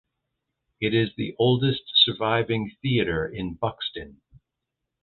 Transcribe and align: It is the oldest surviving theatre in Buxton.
It 0.79 0.95
is 0.95 1.11
the 1.15 1.35
oldest 1.37 1.83
surviving 1.93 2.71
theatre 2.81 3.27
in 3.27 3.53
Buxton. 3.53 4.19